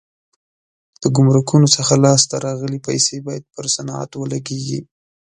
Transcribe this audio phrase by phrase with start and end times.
[1.01, 4.79] د ګمرکونو څخه لاس ته راغلي پیسې باید پر صنعت ولګېږي.